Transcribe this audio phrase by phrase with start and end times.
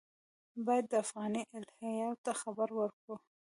[0.65, 3.15] باید د افغاني الهیاتو خبره وکړو.